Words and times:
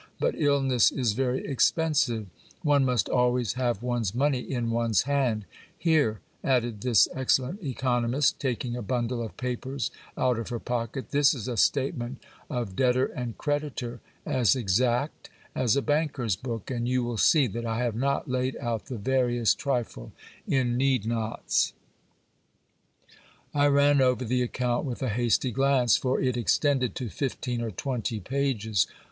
But 0.19 0.33
illness 0.35 0.91
is 0.91 1.11
very 1.13 1.45
expensive; 1.45 2.25
one 2.63 2.83
must 2.83 3.07
always 3.07 3.53
have 3.53 3.83
one's 3.83 4.15
money 4.15 4.39
in 4.39 4.71
one's 4.71 5.03
hand. 5.03 5.45
Here! 5.77 6.21
added 6.43 6.81
this 6.81 7.07
excellent 7.13 7.61
economist, 7.61 8.39
taking 8.39 8.75
a 8.75 8.81
bundle 8.81 9.21
of 9.21 9.37
papers 9.37 9.91
out 10.17 10.39
of 10.39 10.49
her 10.49 10.57
pocket, 10.57 11.11
this 11.11 11.35
is 11.35 11.47
a 11.47 11.55
statement 11.55 12.17
of 12.49 12.75
debtor 12.75 13.05
and 13.15 13.37
creditor, 13.37 13.99
as 14.25 14.55
exact 14.55 15.29
as 15.53 15.75
a 15.75 15.83
banker's 15.83 16.35
book, 16.35 16.71
and 16.71 16.87
you 16.89 17.03
will 17.03 17.15
see 17.17 17.45
that 17.45 17.67
I 17.67 17.77
have 17.83 17.93
not 17.95 18.27
laid 18.27 18.57
out 18.57 18.87
the 18.87 18.97
veriest 18.97 19.59
trifle 19.59 20.13
in 20.47 20.77
need 20.77 21.05
nots. 21.05 21.73
I 23.53 23.67
ran 23.67 24.01
over 24.01 24.25
the 24.25 24.41
account 24.41 24.83
with 24.83 25.03
a 25.03 25.09
hasty 25.09 25.51
glance; 25.51 25.95
for 25.95 26.19
it 26.19 26.37
extended 26.37 26.95
to 26.95 27.09
fifteen 27.09 27.61
or 27.61 27.69
twenty 27.69 28.19
pages. 28.19 28.87